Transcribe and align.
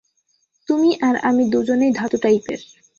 তুমি 0.67 0.89
আর 1.01 1.15
আমি 1.21 1.43
দুজনেই 1.49 1.91
ধাতু-টাইপের। 1.91 2.59